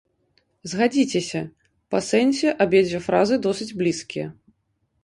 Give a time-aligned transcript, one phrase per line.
[0.71, 1.41] Згадзіцеся,
[1.91, 4.27] па сэнсе абедзве фразы досыць блізкія.